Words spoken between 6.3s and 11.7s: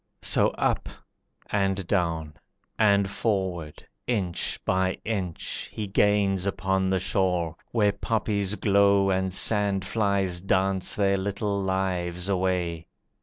upon the shore, where poppies glow And sandflies dance their little